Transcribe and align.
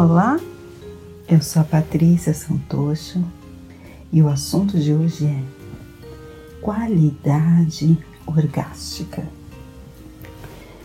Olá, 0.00 0.38
eu 1.28 1.42
sou 1.42 1.60
a 1.60 1.64
Patrícia 1.64 2.32
Santocho 2.32 3.20
e 4.12 4.22
o 4.22 4.28
assunto 4.28 4.78
de 4.78 4.94
hoje 4.94 5.26
é 5.26 5.42
qualidade 6.60 7.98
orgástica. 8.24 9.26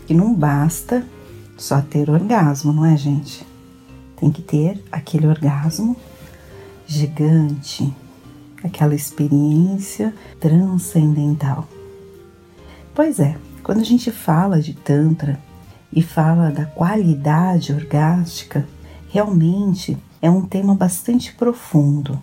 E 0.08 0.14
não 0.14 0.34
basta 0.34 1.06
só 1.56 1.80
ter 1.80 2.10
orgasmo, 2.10 2.72
não 2.72 2.84
é, 2.84 2.96
gente? 2.96 3.46
Tem 4.16 4.32
que 4.32 4.42
ter 4.42 4.82
aquele 4.90 5.28
orgasmo 5.28 5.96
gigante, 6.84 7.94
aquela 8.64 8.96
experiência 8.96 10.12
transcendental. 10.40 11.68
Pois 12.92 13.20
é, 13.20 13.36
quando 13.62 13.78
a 13.78 13.84
gente 13.84 14.10
fala 14.10 14.60
de 14.60 14.74
Tantra 14.74 15.38
e 15.92 16.02
fala 16.02 16.50
da 16.50 16.66
qualidade 16.66 17.72
orgástica, 17.72 18.66
realmente 19.14 19.96
é 20.20 20.28
um 20.28 20.40
tema 20.40 20.74
bastante 20.74 21.32
profundo. 21.32 22.20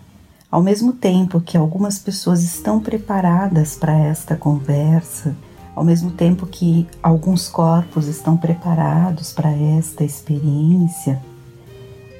Ao 0.50 0.62
mesmo 0.62 0.92
tempo 0.92 1.40
que 1.40 1.56
algumas 1.56 1.98
pessoas 1.98 2.42
estão 2.42 2.80
preparadas 2.80 3.74
para 3.76 3.96
esta 3.98 4.36
conversa, 4.36 5.34
ao 5.74 5.82
mesmo 5.82 6.10
tempo 6.10 6.46
que 6.46 6.86
alguns 7.02 7.48
corpos 7.48 8.08
estão 8.08 8.36
preparados 8.36 9.32
para 9.32 9.50
esta 9.50 10.04
experiência, 10.04 11.18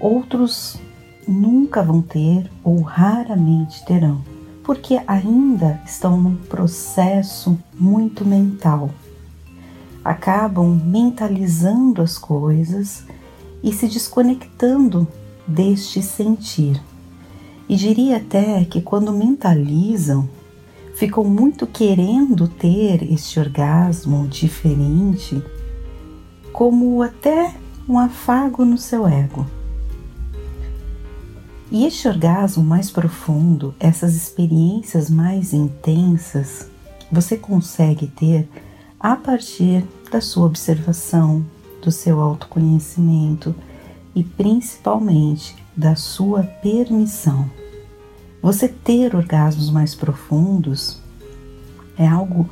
outros 0.01 0.81
nunca 1.29 1.83
vão 1.83 2.01
ter 2.01 2.51
ou 2.65 2.81
raramente 2.81 3.85
terão, 3.85 4.23
porque 4.65 5.03
ainda 5.07 5.83
estão 5.85 6.19
num 6.19 6.37
processo 6.37 7.59
muito 7.79 8.25
mental. 8.25 8.89
Acabam 10.03 10.81
mentalizando 10.83 12.01
as 12.01 12.17
coisas 12.17 13.05
e 13.63 13.73
se 13.73 13.87
desconectando 13.87 15.07
deste 15.47 16.03
sentir. 16.03 16.81
E 17.69 17.77
diria 17.77 18.17
até 18.17 18.65
que 18.65 18.81
quando 18.81 19.13
mentalizam, 19.13 20.29
ficam 20.95 21.25
muito 21.25 21.67
querendo 21.67 22.47
ter 22.49 23.03
este 23.13 23.41
orgasmo 23.41 24.27
diferente, 24.29 25.43
como 26.53 27.03
até 27.03 27.55
um 27.89 27.99
afago 27.99 28.65
no 28.65 28.79
seu 28.79 29.07
ego. 29.07 29.47
E 31.71 31.87
este 31.87 32.07
orgasmo 32.07 32.63
mais 32.63 32.91
profundo, 32.91 33.75
essas 33.81 34.15
experiências 34.15 35.09
mais 35.09 35.55
intensas, 35.55 36.69
você 37.11 37.37
consegue 37.37 38.07
ter 38.07 38.47
a 39.01 39.17
partir 39.17 39.83
da 40.11 40.21
sua 40.21 40.47
observação, 40.47 41.45
do 41.83 41.91
seu 41.91 42.21
autoconhecimento 42.21 43.55
e 44.15 44.23
principalmente 44.23 45.57
da 45.77 45.97
sua 45.97 46.45
permissão. 46.45 47.51
Você 48.41 48.69
ter 48.69 49.15
orgasmos 49.15 49.71
mais 49.71 49.95
profundos 49.95 50.99
é 51.99 52.07
algo 52.07 52.49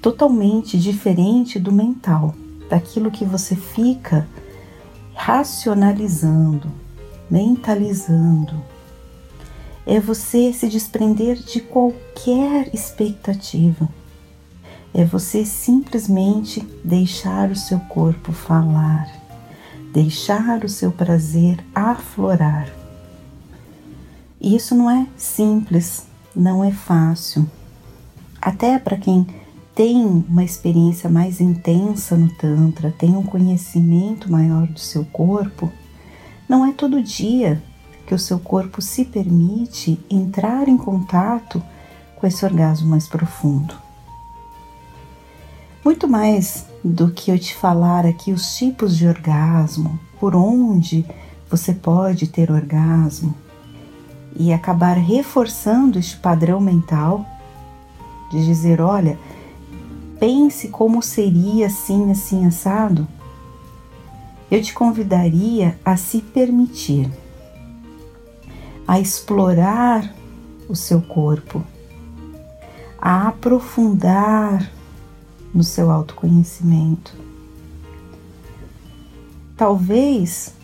totalmente 0.00 0.78
diferente 0.78 1.58
do 1.58 1.72
mental, 1.72 2.34
daquilo 2.68 3.10
que 3.10 3.24
você 3.24 3.54
fica 3.54 4.26
racionalizando, 5.14 6.68
mentalizando. 7.30 8.54
É 9.86 10.00
você 10.00 10.52
se 10.52 10.68
desprender 10.68 11.36
de 11.36 11.60
qualquer 11.60 12.72
expectativa 12.74 13.88
é 14.94 15.04
você 15.04 15.44
simplesmente 15.44 16.60
deixar 16.84 17.50
o 17.50 17.56
seu 17.56 17.78
corpo 17.80 18.32
falar, 18.32 19.08
deixar 19.92 20.64
o 20.64 20.68
seu 20.68 20.92
prazer 20.92 21.58
aflorar. 21.74 22.68
Isso 24.40 24.74
não 24.74 24.90
é 24.90 25.06
simples, 25.16 26.06
não 26.34 26.62
é 26.64 26.72
fácil. 26.72 27.48
Até 28.40 28.78
para 28.78 28.96
quem 28.96 29.26
tem 29.74 30.04
uma 30.04 30.44
experiência 30.44 31.08
mais 31.08 31.40
intensa 31.40 32.16
no 32.16 32.28
Tantra, 32.28 32.90
tem 32.90 33.16
um 33.16 33.22
conhecimento 33.22 34.30
maior 34.30 34.66
do 34.66 34.80
seu 34.80 35.04
corpo, 35.06 35.72
não 36.48 36.66
é 36.66 36.72
todo 36.72 37.02
dia 37.02 37.62
que 38.06 38.14
o 38.14 38.18
seu 38.18 38.38
corpo 38.38 38.82
se 38.82 39.04
permite 39.04 39.98
entrar 40.10 40.68
em 40.68 40.76
contato 40.76 41.62
com 42.16 42.26
esse 42.26 42.44
orgasmo 42.44 42.88
mais 42.88 43.08
profundo. 43.08 43.74
Muito 45.84 46.06
mais 46.06 46.64
do 46.84 47.10
que 47.10 47.32
eu 47.32 47.38
te 47.38 47.56
falar 47.56 48.06
aqui 48.06 48.32
os 48.32 48.54
tipos 48.54 48.96
de 48.96 49.08
orgasmo, 49.08 49.98
por 50.20 50.36
onde 50.36 51.04
você 51.50 51.74
pode 51.74 52.28
ter 52.28 52.52
orgasmo 52.52 53.34
e 54.36 54.52
acabar 54.52 54.96
reforçando 54.96 55.98
este 55.98 56.16
padrão 56.16 56.60
mental 56.60 57.26
de 58.30 58.44
dizer: 58.44 58.80
olha, 58.80 59.18
pense 60.20 60.68
como 60.68 61.02
seria 61.02 61.66
assim, 61.66 62.12
assim, 62.12 62.46
assado. 62.46 63.08
Eu 64.48 64.62
te 64.62 64.72
convidaria 64.72 65.76
a 65.84 65.96
se 65.96 66.20
permitir, 66.20 67.10
a 68.86 69.00
explorar 69.00 70.14
o 70.68 70.76
seu 70.76 71.02
corpo, 71.02 71.64
a 73.00 73.26
aprofundar 73.26 74.70
no 75.54 75.62
seu 75.62 75.90
autoconhecimento. 75.90 77.14
Talvez 79.56 80.54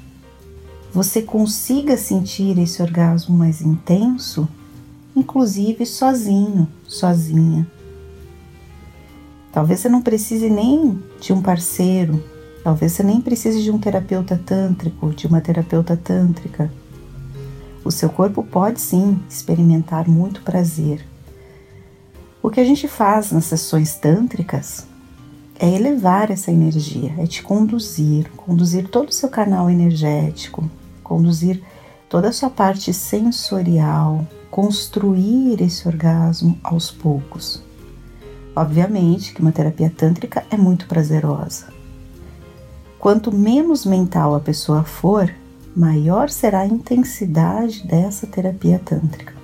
você 0.93 1.23
consiga 1.23 1.97
sentir 1.97 2.59
esse 2.59 2.83
orgasmo 2.83 3.37
mais 3.37 3.61
intenso, 3.61 4.49
inclusive 5.15 5.85
sozinho, 5.85 6.69
sozinha. 6.87 7.67
Talvez 9.53 9.81
você 9.81 9.89
não 9.89 10.03
precise 10.03 10.49
nem 10.49 11.03
de 11.21 11.33
um 11.33 11.43
parceiro, 11.43 12.23
talvez 12.65 12.93
você 12.93 13.03
nem 13.03 13.21
precise 13.21 13.63
de 13.63 13.71
um 13.71 13.79
terapeuta 13.79 14.41
tântrico, 14.45 15.11
de 15.11 15.27
uma 15.27 15.41
terapeuta 15.41 15.97
tântrica. 15.97 16.71
O 17.85 17.91
seu 17.91 18.09
corpo 18.09 18.43
pode 18.43 18.81
sim 18.81 19.19
experimentar 19.29 20.09
muito 20.09 20.43
prazer 20.43 21.08
o 22.49 22.51
que 22.51 22.61
a 22.61 22.65
gente 22.65 22.89
faz 22.89 23.31
nas 23.31 23.45
sessões 23.45 23.97
tântricas 23.97 24.87
é 25.59 25.69
elevar 25.69 26.31
essa 26.31 26.51
energia, 26.51 27.15
é 27.19 27.27
te 27.27 27.43
conduzir, 27.43 28.31
conduzir 28.39 28.89
todo 28.89 29.11
o 29.11 29.13
seu 29.13 29.29
canal 29.29 29.69
energético, 29.69 30.71
conduzir 31.05 31.63
toda 32.09 32.31
a 32.31 32.33
sua 32.33 32.49
parte 32.49 32.91
sensorial, 32.95 34.27
construir 34.51 35.61
esse 35.61 35.87
orgasmo 35.87 36.59
aos 36.65 36.91
poucos. 36.91 37.63
Obviamente 38.57 39.35
que 39.35 39.43
uma 39.43 39.53
terapia 39.53 39.93
tântrica 39.95 40.43
é 40.51 40.57
muito 40.57 40.87
prazerosa. 40.87 41.67
Quanto 42.99 43.31
menos 43.31 43.85
mental 43.85 44.35
a 44.35 44.41
pessoa 44.41 44.85
for, 44.85 45.31
maior 45.77 46.31
será 46.31 46.61
a 46.61 46.67
intensidade 46.67 47.87
dessa 47.87 48.27
terapia 48.27 48.79
tântrica. 48.83 49.35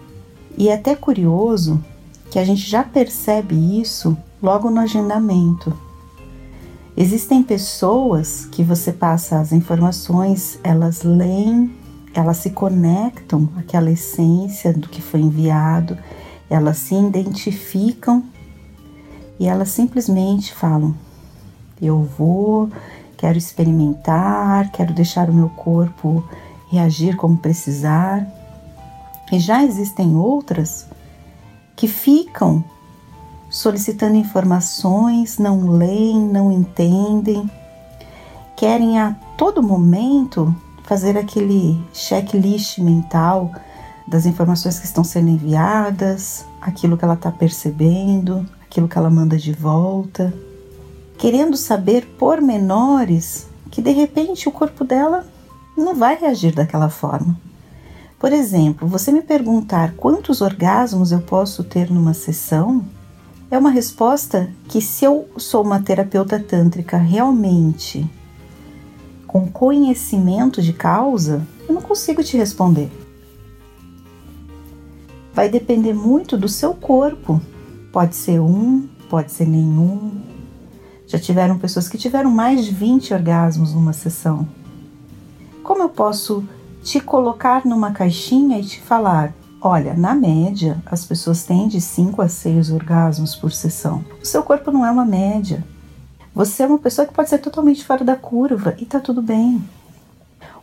E 0.57 0.71
é 0.71 0.75
até 0.75 0.97
curioso 0.97 1.85
que 2.31 2.39
a 2.39 2.45
gente 2.45 2.69
já 2.69 2.83
percebe 2.83 3.81
isso 3.81 4.17
logo 4.43 4.71
no 4.71 4.81
agendamento. 4.81 5.73
Existem 6.97 7.43
pessoas 7.43 8.47
que 8.47 8.62
você 8.62 8.93
passa 8.93 9.41
as 9.41 9.53
informações, 9.53 10.59
elas 10.62 11.03
leem, 11.03 11.75
elas 12.15 12.37
se 12.37 12.51
conectam 12.51 13.49
àquela 13.57 13.91
essência 13.91 14.73
do 14.73 14.89
que 14.89 15.03
foi 15.03 15.21
enviado, 15.21 15.99
elas 16.49 16.79
se 16.79 16.95
identificam 16.95 18.23
e 19.41 19.47
elas 19.47 19.71
simplesmente 19.71 20.55
falam: 20.55 20.94
Eu 21.82 22.03
vou, 22.17 22.71
quero 23.17 23.37
experimentar, 23.37 24.71
quero 24.71 24.94
deixar 24.94 25.29
o 25.29 25.35
meu 25.35 25.49
corpo 25.49 26.23
reagir 26.71 27.17
como 27.17 27.37
precisar. 27.37 28.26
E 29.32 29.38
já 29.38 29.65
existem 29.65 30.15
outras 30.15 30.87
que 31.85 31.89
ficam 31.89 32.65
solicitando 33.51 34.17
informações, 34.17 35.37
não 35.37 35.69
leem, 35.69 36.19
não 36.19 36.51
entendem, 36.51 37.51
querem 38.57 38.99
a 38.99 39.15
todo 39.37 39.63
momento 39.63 40.57
fazer 40.85 41.19
aquele 41.19 41.79
checklist 41.93 42.79
mental 42.79 43.53
das 44.09 44.25
informações 44.25 44.79
que 44.79 44.87
estão 44.87 45.05
sendo 45.05 45.29
enviadas, 45.29 46.47
aquilo 46.59 46.97
que 46.97 47.05
ela 47.05 47.13
está 47.13 47.31
percebendo, 47.31 48.49
aquilo 48.63 48.89
que 48.89 48.97
ela 48.97 49.11
manda 49.11 49.37
de 49.37 49.53
volta, 49.53 50.33
querendo 51.19 51.55
saber 51.55 52.07
pormenores 52.19 53.47
que 53.71 53.83
de 53.83 53.91
repente 53.91 54.49
o 54.49 54.53
corpo 54.53 54.85
dela 54.85 55.27
não 55.77 55.95
vai 55.95 56.17
reagir 56.19 56.55
daquela 56.55 56.89
forma. 56.89 57.39
Por 58.19 58.32
exemplo, 58.32 58.88
você 58.88 59.12
me 59.12 59.22
perguntar 59.22 59.94
quantos 59.96 60.40
orgasmos 60.40 61.12
eu 61.12 61.20
posso 61.20 61.62
ter 61.62 61.90
numa 61.90 62.14
sessão 62.14 62.84
é 63.50 63.58
uma 63.58 63.70
resposta 63.70 64.50
que, 64.69 64.81
se 64.81 65.05
eu 65.05 65.28
sou 65.37 65.62
uma 65.62 65.81
terapeuta 65.81 66.40
tântrica 66.40 66.96
realmente 66.96 68.08
com 69.26 69.50
conhecimento 69.50 70.62
de 70.62 70.72
causa, 70.72 71.46
Eu 71.66 71.75
não 71.75 71.82
consigo 71.82 72.22
te 72.22 72.37
responder. 72.37 72.90
Vai 75.32 75.49
depender 75.49 75.94
muito 75.94 76.37
do 76.37 76.49
seu 76.49 76.75
corpo. 76.75 77.40
Pode 77.90 78.14
ser 78.14 78.38
um, 78.38 78.87
pode 79.08 79.32
ser 79.32 79.49
nenhum. 79.49 80.12
Já 81.06 81.19
tiveram 81.19 81.58
pessoas 81.58 81.88
que 81.88 81.96
tiveram 81.96 82.31
mais 82.31 82.64
de 82.64 82.70
20 82.70 83.14
orgasmos 83.14 83.72
numa 83.72 83.93
sessão. 83.93 84.46
Como 85.62 85.82
eu 85.82 85.88
posso 85.88 86.46
te 86.85 87.01
colocar 87.01 87.65
numa 87.65 87.93
caixinha 87.93 88.61
e 88.61 88.65
te 88.65 88.81
falar: 88.81 89.33
olha, 89.61 89.95
na 89.95 90.15
média, 90.15 90.81
as 90.87 91.05
pessoas 91.05 91.43
têm 91.43 91.67
de 91.67 91.81
5 91.81 92.21
a 92.21 92.29
6 92.29 92.71
orgasmos 92.71 93.35
por 93.35 93.51
sessão. 93.51 94.05
O 94.23 94.27
seu 94.27 94.43
corpo 94.43 94.71
não 94.71 94.85
é 94.85 94.91
uma 94.91 95.05
média. 95.05 95.65
Você 96.35 96.63
é 96.63 96.67
uma 96.67 96.79
pessoa 96.79 97.07
que 97.07 97.15
pode 97.15 97.31
ser 97.31 97.39
totalmente 97.39 97.85
fora 97.85 98.05
da 98.05 98.17
curva 98.17 98.75
e 98.79 98.85
tá 98.85 99.01
tudo 99.01 99.23
bem. 99.23 99.65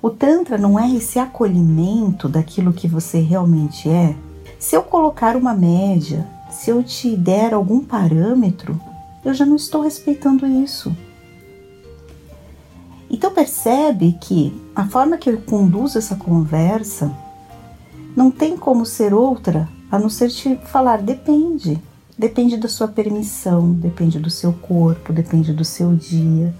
O 0.01 0.09
Tantra 0.09 0.57
não 0.57 0.79
é 0.79 0.89
esse 0.91 1.17
acolhimento 1.17 2.29
daquilo 2.29 2.73
que 2.73 2.87
você 2.87 3.19
realmente 3.19 3.89
é. 3.89 4.15
Se 4.59 4.75
eu 4.75 4.83
colocar 4.83 5.35
uma 5.35 5.53
média, 5.53 6.27
se 6.51 6.69
eu 6.69 6.83
te 6.83 7.15
der 7.15 7.53
algum 7.53 7.79
parâmetro, 7.79 8.79
eu 9.23 9.33
já 9.33 9.45
não 9.45 9.55
estou 9.55 9.81
respeitando 9.81 10.45
isso. 10.45 10.95
Então 13.13 13.29
percebe 13.29 14.17
que 14.21 14.53
a 14.73 14.87
forma 14.87 15.17
que 15.17 15.29
eu 15.29 15.37
conduzo 15.41 15.97
essa 15.97 16.15
conversa 16.15 17.11
não 18.15 18.31
tem 18.31 18.55
como 18.55 18.85
ser 18.85 19.13
outra 19.13 19.67
a 19.91 19.99
não 19.99 20.09
ser 20.09 20.29
te 20.29 20.55
falar 20.67 21.01
depende. 21.01 21.81
Depende 22.17 22.55
da 22.55 22.69
sua 22.69 22.87
permissão, 22.87 23.73
depende 23.73 24.17
do 24.17 24.29
seu 24.29 24.53
corpo, 24.53 25.11
depende 25.11 25.51
do 25.51 25.65
seu 25.65 25.93
dia. 25.93 26.55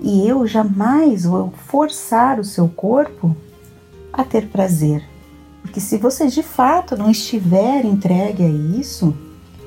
E 0.00 0.28
eu 0.28 0.46
jamais 0.46 1.24
vou 1.24 1.52
forçar 1.66 2.38
o 2.38 2.44
seu 2.44 2.68
corpo 2.68 3.36
a 4.12 4.22
ter 4.22 4.46
prazer. 4.46 5.02
Porque 5.62 5.80
se 5.80 5.98
você 5.98 6.28
de 6.28 6.42
fato 6.42 6.96
não 6.96 7.10
estiver 7.10 7.84
entregue 7.84 8.44
a 8.44 8.48
isso, 8.48 9.12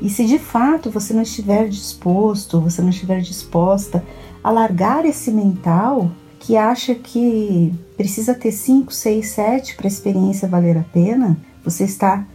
e 0.02 0.10
se 0.10 0.26
de 0.26 0.40
fato 0.40 0.90
você 0.90 1.14
não 1.14 1.24
estiver 1.24 1.68
disposto, 1.68 2.62
você 2.62 2.82
não 2.82 2.90
estiver 2.90 3.20
disposta 3.20 4.02
a 4.42 4.50
largar 4.50 5.04
esse 5.04 5.32
mental 5.32 6.10
que 6.50 6.58
acha 6.58 6.96
que 6.96 7.72
precisa 7.96 8.34
ter 8.34 8.52
5, 8.52 8.92
6, 8.92 9.28
7 9.28 9.76
para 9.76 9.86
a 9.86 9.88
experiência 9.88 10.48
valer 10.48 10.80
a 10.80 10.84
pena, 10.84 11.38
você 11.64 11.84
está 11.84 12.26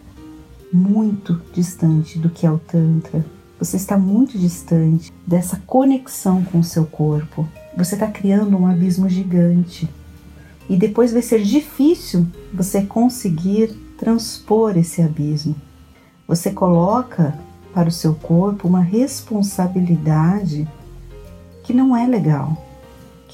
muito 0.73 1.43
distante 1.53 2.17
do 2.17 2.31
que 2.31 2.47
é 2.47 2.51
o 2.53 2.61
Tantra. 2.61 3.27
Você 3.59 3.77
está 3.77 3.99
muito 3.99 4.39
distante 4.39 5.13
dessa 5.27 5.61
conexão 5.67 6.45
com 6.45 6.61
o 6.61 6.63
seu 6.63 6.87
corpo. 6.87 7.49
Você 7.77 7.97
está 7.97 8.07
criando 8.07 8.57
um 8.57 8.69
abismo 8.69 9.09
gigante. 9.09 9.91
E 10.71 10.77
depois 10.77 11.13
vai 11.13 11.21
ser 11.21 11.43
difícil 11.43 12.25
você 12.53 12.83
conseguir 12.83 13.73
transpor 13.99 14.79
esse 14.79 15.03
abismo. 15.03 15.57
Você 16.29 16.53
coloca 16.53 17.37
para 17.75 17.89
o 17.89 17.93
seu 17.93 18.15
corpo 18.15 18.69
uma 18.69 18.81
responsabilidade 18.81 20.69
que 21.65 21.73
não 21.73 21.97
é 21.97 22.07
legal, 22.07 22.57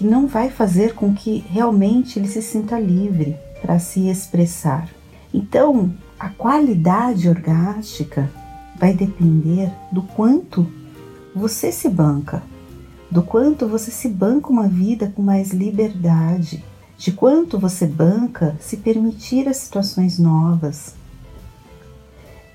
que 0.00 0.06
não 0.06 0.26
vai 0.26 0.48
fazer 0.48 0.94
com 0.94 1.14
que 1.14 1.44
realmente 1.50 2.18
ele 2.18 2.26
se 2.26 2.40
sinta 2.40 2.80
livre 2.80 3.36
para 3.60 3.78
se 3.78 4.08
expressar. 4.08 4.88
Então, 5.32 5.92
a 6.18 6.30
qualidade 6.30 7.28
orgástica 7.28 8.32
vai 8.78 8.94
depender 8.94 9.70
do 9.92 10.00
quanto 10.00 10.66
você 11.36 11.70
se 11.70 11.86
banca, 11.86 12.42
do 13.10 13.22
quanto 13.22 13.68
você 13.68 13.90
se 13.90 14.08
banca 14.08 14.48
uma 14.48 14.66
vida 14.66 15.12
com 15.14 15.20
mais 15.20 15.50
liberdade, 15.50 16.64
de 16.96 17.12
quanto 17.12 17.58
você 17.58 17.86
banca 17.86 18.56
se 18.58 18.78
permitir 18.78 19.46
as 19.50 19.58
situações 19.58 20.18
novas, 20.18 20.94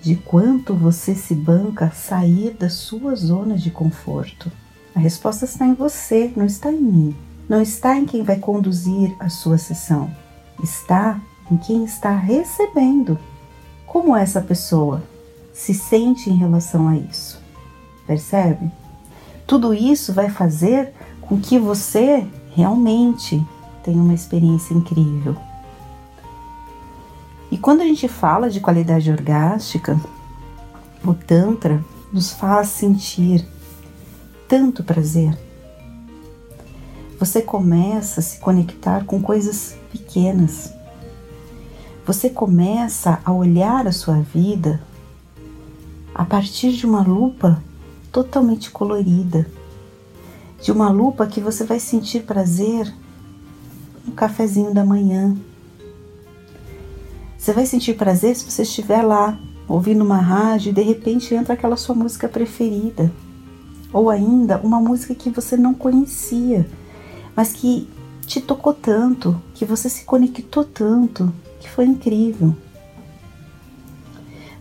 de 0.02 0.16
quanto 0.16 0.74
você 0.74 1.14
se 1.14 1.36
banca 1.36 1.92
sair 1.92 2.56
da 2.56 2.72
sua 2.72 3.14
zona 3.16 3.56
de 3.56 3.70
conforto. 3.70 4.52
A 4.96 5.00
resposta 5.00 5.46
está 5.46 5.68
em 5.68 5.76
você, 5.76 6.34
não 6.36 6.48
está 6.48 6.72
em 6.72 6.82
mim. 6.82 7.16
Não 7.48 7.62
está 7.62 7.96
em 7.96 8.06
quem 8.06 8.24
vai 8.24 8.38
conduzir 8.38 9.16
a 9.20 9.30
sua 9.30 9.58
sessão. 9.58 10.10
Está 10.64 11.20
em 11.52 11.58
quem 11.58 11.84
está 11.84 12.16
recebendo. 12.16 13.20
Como 13.86 14.16
essa 14.16 14.42
pessoa 14.42 15.04
se 15.54 15.74
sente 15.74 16.30
em 16.30 16.36
relação 16.36 16.88
a 16.88 16.98
isso? 16.98 17.40
Percebe? 18.08 18.72
Tudo 19.46 19.74
isso 19.74 20.12
vai 20.12 20.30
fazer 20.30 20.92
com 21.22 21.40
que 21.40 21.60
você 21.60 22.26
realmente 22.56 23.46
tenha 23.84 24.02
uma 24.02 24.14
experiência 24.14 24.74
incrível. 24.74 25.36
E 27.52 27.58
quando 27.58 27.82
a 27.82 27.86
gente 27.86 28.08
fala 28.08 28.50
de 28.50 28.60
qualidade 28.60 29.12
orgástica, 29.12 30.00
o 31.04 31.14
Tantra 31.14 31.84
nos 32.12 32.32
faz 32.32 32.70
sentir 32.70 33.46
tanto 34.48 34.84
prazer. 34.84 35.45
Você 37.20 37.42
começa 37.42 38.20
a 38.20 38.24
se 38.24 38.40
conectar 38.40 39.06
com 39.06 39.22
coisas 39.22 39.76
pequenas. 39.92 40.74
Você 42.06 42.30
começa 42.30 43.20
a 43.24 43.32
olhar 43.32 43.88
a 43.88 43.92
sua 43.92 44.22
vida 44.22 44.82
a 46.14 46.24
partir 46.24 46.72
de 46.74 46.86
uma 46.86 47.02
lupa 47.02 47.62
totalmente 48.12 48.72
colorida, 48.72 49.48
de 50.62 50.72
uma 50.72 50.90
lupa 50.90 51.28
que 51.28 51.42
você 51.42 51.64
vai 51.64 51.80
sentir 51.80 52.24
prazer 52.24 52.94
no 54.06 54.14
cafezinho 54.14 54.74
da 54.74 54.86
manhã, 54.86 55.36
você 57.46 57.54
vai 57.54 57.68
sentir 57.68 57.94
prazer 57.94 58.36
se 58.36 58.50
você 58.50 58.64
estiver 58.64 59.04
lá 59.04 59.38
ouvindo 59.68 60.04
uma 60.04 60.18
rádio 60.18 60.72
e 60.72 60.74
de 60.74 60.82
repente 60.82 61.36
entra 61.36 61.54
aquela 61.54 61.78
sua 61.78 61.94
música 61.94 62.28
preferida. 62.28 63.12
Ou 63.94 64.10
ainda 64.10 64.58
uma 64.64 64.80
música 64.80 65.14
que 65.14 65.30
você 65.30 65.56
não 65.56 65.72
conhecia, 65.72 66.68
mas 67.36 67.54
que 67.54 67.88
te 68.26 68.42
tocou 68.42 68.74
tanto, 68.74 69.40
que 69.54 69.66
você 69.66 69.90
se 69.90 70.04
conectou 70.06 70.64
tanto, 70.64 71.32
que 71.60 71.70
foi 71.70 71.86
incrível. 71.86 72.56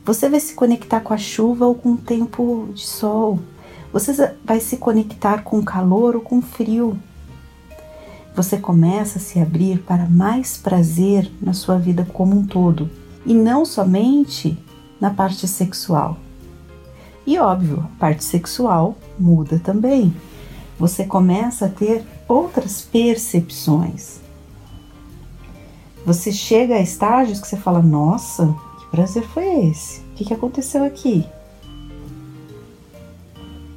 Você 0.04 0.28
vai 0.28 0.40
se 0.40 0.54
conectar 0.54 1.00
com 1.00 1.14
a 1.14 1.18
chuva 1.18 1.66
ou 1.66 1.74
com 1.74 1.92
o 1.92 1.96
tempo 1.96 2.68
de 2.74 2.86
sol. 2.86 3.38
Você 3.92 4.34
vai 4.44 4.60
se 4.60 4.76
conectar 4.76 5.42
com 5.42 5.62
calor 5.62 6.16
ou 6.16 6.20
com 6.20 6.42
frio 6.42 6.98
você 8.34 8.56
começa 8.56 9.18
a 9.18 9.22
se 9.22 9.38
abrir 9.38 9.78
para 9.78 10.06
mais 10.06 10.56
prazer 10.56 11.30
na 11.40 11.52
sua 11.52 11.78
vida 11.78 12.04
como 12.12 12.36
um 12.36 12.44
todo 12.44 12.90
e 13.24 13.32
não 13.32 13.64
somente 13.64 14.58
na 15.00 15.08
parte 15.10 15.46
sexual. 15.46 16.18
E 17.24 17.38
óbvio, 17.38 17.84
a 17.84 17.98
parte 17.98 18.24
sexual 18.24 18.98
muda 19.18 19.60
também. 19.60 20.12
Você 20.78 21.04
começa 21.04 21.66
a 21.66 21.68
ter 21.68 22.04
outras 22.34 22.82
percepções. 22.82 24.18
Você 26.04 26.32
chega 26.32 26.74
a 26.74 26.80
estágios 26.80 27.40
que 27.40 27.46
você 27.46 27.56
fala: 27.56 27.80
Nossa, 27.80 28.54
que 28.78 28.86
prazer 28.90 29.22
foi 29.28 29.66
esse? 29.66 30.00
O 30.00 30.14
que, 30.14 30.34
aconteceu 30.34 30.84
aqui? 30.84 31.26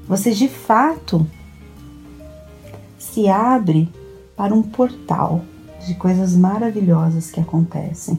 Você 0.08 0.32
de 0.32 0.48
fato 0.48 1.26
se 2.98 3.28
abre 3.28 3.90
para 4.36 4.54
um 4.54 4.62
portal 4.62 5.42
de 5.86 5.96
coisas 5.96 6.36
maravilhosas 6.36 7.32
que 7.32 7.40
acontecem. 7.40 8.18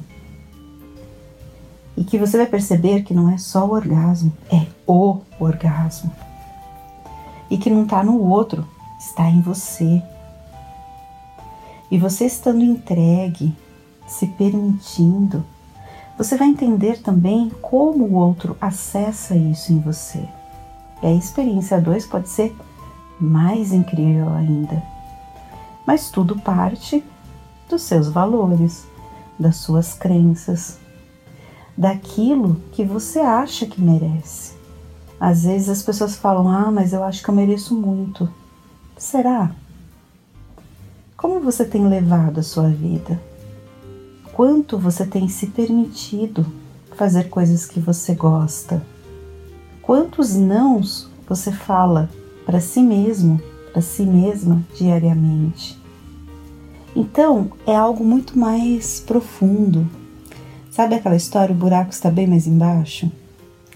E 1.96 2.04
que 2.04 2.18
você 2.18 2.36
vai 2.36 2.46
perceber 2.46 3.02
que 3.02 3.12
não 3.12 3.28
é 3.28 3.38
só 3.38 3.66
o 3.66 3.72
orgasmo, 3.72 4.32
é 4.50 4.66
o 4.86 5.20
orgasmo. 5.40 6.12
E 7.50 7.58
que 7.58 7.70
não 7.70 7.82
está 7.82 8.04
no 8.04 8.20
outro, 8.20 8.66
está 8.98 9.28
em 9.28 9.40
você. 9.40 10.02
E 11.90 11.98
você 11.98 12.26
estando 12.26 12.62
entregue, 12.62 13.54
se 14.06 14.26
permitindo, 14.26 15.44
você 16.16 16.36
vai 16.36 16.48
entender 16.48 17.00
também 17.00 17.50
como 17.62 18.04
o 18.04 18.14
outro 18.14 18.56
acessa 18.60 19.36
isso 19.36 19.72
em 19.72 19.80
você. 19.80 20.26
E 21.02 21.06
a 21.06 21.14
experiência 21.14 21.80
2 21.80 22.06
pode 22.06 22.28
ser 22.28 22.54
mais 23.20 23.72
incrível 23.72 24.32
ainda 24.34 24.98
mas 25.88 26.10
tudo 26.10 26.38
parte 26.38 27.02
dos 27.66 27.80
seus 27.80 28.08
valores, 28.10 28.86
das 29.38 29.56
suas 29.56 29.94
crenças, 29.94 30.78
daquilo 31.74 32.60
que 32.72 32.84
você 32.84 33.20
acha 33.20 33.64
que 33.64 33.80
merece. 33.80 34.52
Às 35.18 35.44
vezes 35.44 35.70
as 35.70 35.82
pessoas 35.82 36.14
falam: 36.14 36.46
Ah, 36.46 36.70
mas 36.70 36.92
eu 36.92 37.02
acho 37.02 37.22
que 37.22 37.30
eu 37.30 37.34
mereço 37.34 37.74
muito. 37.74 38.28
Será? 38.98 39.50
Como 41.18 41.40
você 41.40 41.64
tem 41.64 41.84
levado 41.88 42.38
a 42.38 42.44
sua 42.44 42.68
vida? 42.68 43.20
Quanto 44.32 44.78
você 44.78 45.04
tem 45.04 45.28
se 45.28 45.48
permitido 45.48 46.46
fazer 46.94 47.28
coisas 47.28 47.66
que 47.66 47.80
você 47.80 48.14
gosta? 48.14 48.80
Quantos 49.82 50.36
nãos 50.36 51.10
você 51.28 51.50
fala 51.50 52.08
para 52.46 52.60
si 52.60 52.80
mesmo, 52.80 53.42
para 53.72 53.82
si 53.82 54.04
mesma 54.04 54.62
diariamente? 54.76 55.76
Então, 56.94 57.50
é 57.66 57.74
algo 57.74 58.04
muito 58.04 58.38
mais 58.38 59.00
profundo. 59.00 59.90
Sabe 60.70 60.94
aquela 60.94 61.16
história, 61.16 61.52
o 61.52 61.58
buraco 61.58 61.90
está 61.90 62.12
bem 62.12 62.28
mais 62.28 62.46
embaixo? 62.46 63.10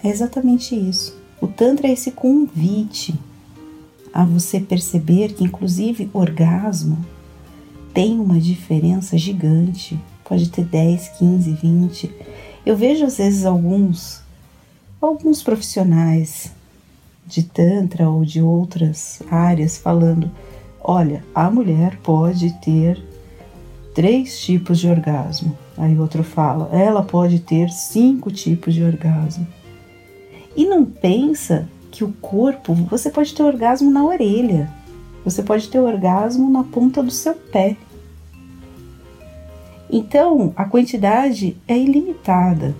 É 0.01 0.07
exatamente 0.07 0.73
isso. 0.73 1.13
O 1.41 1.47
Tantra 1.49 1.89
é 1.89 1.91
esse 1.91 2.11
convite 2.11 3.13
a 4.13 4.23
você 4.23 4.61
perceber 4.61 5.33
que, 5.33 5.43
inclusive, 5.43 6.09
orgasmo 6.13 7.05
tem 7.93 8.19
uma 8.19 8.39
diferença 8.39 9.17
gigante. 9.17 9.99
Pode 10.23 10.49
ter 10.49 10.65
10, 10.65 11.09
15, 11.19 11.51
20. 11.51 12.11
Eu 12.65 12.75
vejo 12.75 13.05
às 13.05 13.17
vezes 13.17 13.45
alguns 13.45 14.21
alguns 14.99 15.43
profissionais 15.43 16.51
de 17.25 17.43
tantra 17.43 18.09
ou 18.09 18.23
de 18.23 18.41
outras 18.41 19.21
áreas 19.29 19.77
falando: 19.77 20.31
olha, 20.81 21.23
a 21.35 21.49
mulher 21.49 21.97
pode 21.97 22.51
ter 22.59 23.01
três 23.93 24.39
tipos 24.41 24.79
de 24.79 24.87
orgasmo. 24.87 25.57
Aí 25.77 25.97
outro 25.97 26.23
fala: 26.23 26.69
ela 26.75 27.03
pode 27.03 27.39
ter 27.39 27.69
cinco 27.69 28.31
tipos 28.31 28.73
de 28.73 28.83
orgasmo. 28.83 29.45
E 30.55 30.65
não 30.65 30.85
pensa 30.85 31.67
que 31.91 32.03
o 32.03 32.13
corpo, 32.13 32.73
você 32.73 33.09
pode 33.09 33.33
ter 33.33 33.43
orgasmo 33.43 33.91
na 33.91 34.03
orelha, 34.03 34.71
você 35.23 35.41
pode 35.41 35.69
ter 35.69 35.79
orgasmo 35.79 36.49
na 36.49 36.63
ponta 36.63 37.01
do 37.01 37.11
seu 37.11 37.33
pé. 37.33 37.77
Então, 39.89 40.53
a 40.55 40.65
quantidade 40.65 41.55
é 41.67 41.77
ilimitada. 41.77 42.75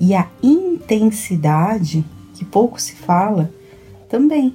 E 0.00 0.14
a 0.14 0.28
intensidade, 0.42 2.04
que 2.34 2.44
pouco 2.44 2.80
se 2.80 2.94
fala, 2.94 3.50
também. 4.08 4.54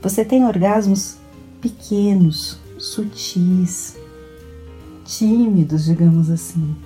Você 0.00 0.24
tem 0.24 0.44
orgasmos 0.44 1.16
pequenos, 1.60 2.58
sutis, 2.78 3.96
tímidos, 5.04 5.86
digamos 5.86 6.30
assim. 6.30 6.76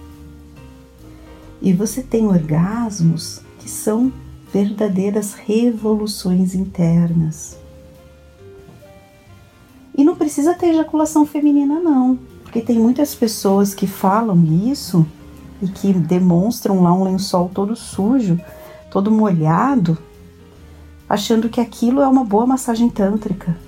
E 1.60 1.72
você 1.72 2.02
tem 2.02 2.26
orgasmos 2.26 3.40
que 3.58 3.68
são 3.68 4.12
verdadeiras 4.52 5.34
revoluções 5.34 6.54
internas. 6.54 7.61
Precisa 10.22 10.54
ter 10.54 10.68
ejaculação 10.68 11.26
feminina, 11.26 11.80
não, 11.80 12.16
porque 12.44 12.60
tem 12.60 12.78
muitas 12.78 13.12
pessoas 13.12 13.74
que 13.74 13.88
falam 13.88 14.40
isso 14.70 15.04
e 15.60 15.66
que 15.66 15.92
demonstram 15.92 16.80
lá 16.80 16.94
um 16.94 17.02
lençol 17.02 17.50
todo 17.52 17.74
sujo, 17.74 18.40
todo 18.88 19.10
molhado, 19.10 19.98
achando 21.08 21.48
que 21.48 21.60
aquilo 21.60 22.00
é 22.00 22.06
uma 22.06 22.22
boa 22.24 22.46
massagem 22.46 22.88
tântrica. 22.88 23.58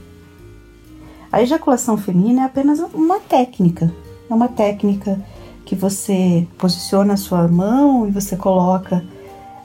A 1.33 1.43
ejaculação 1.43 1.99
feminina 1.99 2.43
é 2.43 2.45
apenas 2.45 2.79
uma 2.95 3.19
técnica, 3.19 3.93
é 4.31 4.33
uma 4.33 4.47
técnica 4.47 5.21
que 5.65 5.75
você 5.75 6.47
posiciona 6.57 7.15
a 7.15 7.17
sua 7.17 7.49
mão 7.49 8.07
e 8.07 8.13
você 8.13 8.37
coloca 8.37 9.05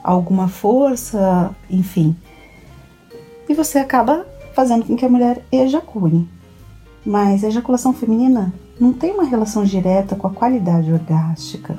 alguma 0.02 0.48
força, 0.48 1.54
enfim. 1.70 2.16
E 3.48 3.54
você 3.54 3.78
acaba 3.78 4.26
fazendo 4.56 4.84
com 4.84 4.96
que 4.96 5.06
a 5.06 5.08
mulher 5.08 5.46
ejacule. 5.52 6.39
Mas 7.04 7.42
a 7.42 7.48
ejaculação 7.48 7.92
feminina 7.92 8.52
não 8.78 8.92
tem 8.92 9.12
uma 9.12 9.24
relação 9.24 9.64
direta 9.64 10.16
com 10.16 10.26
a 10.26 10.30
qualidade 10.30 10.92
orgástica. 10.92 11.78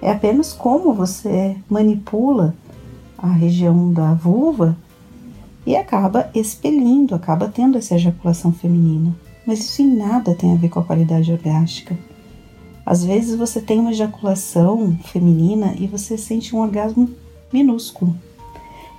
É 0.00 0.10
apenas 0.10 0.52
como 0.52 0.92
você 0.92 1.56
manipula 1.68 2.54
a 3.16 3.28
região 3.28 3.92
da 3.92 4.12
vulva 4.12 4.76
e 5.66 5.74
acaba 5.76 6.30
expelindo, 6.34 7.14
acaba 7.14 7.48
tendo 7.48 7.78
essa 7.78 7.94
ejaculação 7.94 8.52
feminina. 8.52 9.14
Mas 9.46 9.60
isso 9.60 9.82
em 9.82 9.96
nada 9.96 10.34
tem 10.34 10.52
a 10.52 10.56
ver 10.56 10.68
com 10.68 10.80
a 10.80 10.84
qualidade 10.84 11.32
orgástica. 11.32 11.96
Às 12.84 13.02
vezes 13.02 13.36
você 13.36 13.60
tem 13.60 13.80
uma 13.80 13.92
ejaculação 13.92 14.96
feminina 15.04 15.74
e 15.78 15.86
você 15.86 16.18
sente 16.18 16.54
um 16.54 16.60
orgasmo 16.60 17.08
minúsculo. 17.52 18.14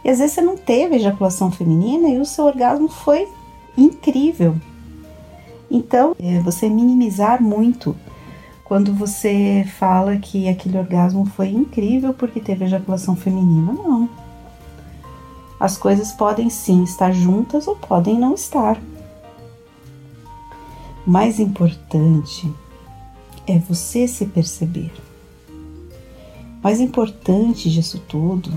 E 0.04 0.10
às 0.10 0.20
vezes 0.20 0.34
você 0.34 0.42
não 0.42 0.58
teve 0.58 0.96
ejaculação 0.96 1.52
feminina 1.52 2.10
e 2.10 2.20
o 2.20 2.26
seu 2.26 2.46
orgasmo 2.46 2.88
foi 2.88 3.28
incrível. 3.78 4.56
Então, 5.70 6.16
é 6.20 6.40
você 6.40 6.70
minimizar 6.70 7.42
muito 7.42 7.96
quando 8.64 8.94
você 8.94 9.66
fala 9.78 10.18
que 10.18 10.50
aquele 10.50 10.78
orgasmo 10.78 11.26
foi 11.26 11.50
incrível 11.50 12.14
porque 12.14 12.40
teve 12.40 12.66
ejaculação 12.66 13.16
feminina. 13.16 13.74
Não. 13.74 14.10
As 15.60 15.78
coisas 15.78 16.12
podem 16.12 16.50
sim 16.50 16.84
estar 16.84 17.12
juntas 17.12 17.68
ou 17.68 17.76
podem 17.76 18.20
não 18.20 18.34
estar. 18.34 18.80
Mais 21.06 21.40
importante 21.40 22.52
é 23.48 23.60
você 23.60 24.08
se 24.08 24.26
perceber. 24.26 24.92
Mais 26.64 26.80
importante 26.80 27.70
disso 27.70 28.02
tudo 28.08 28.52